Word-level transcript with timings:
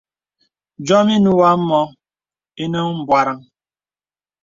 Yɔm 0.87 1.07
inə̀ 1.15 1.31
wǒ 1.37 1.43
ǎ 1.51 1.55
mǒ 1.67 1.81
ìnə 2.63 2.79
m̀bwarə̀ŋ. 2.97 3.39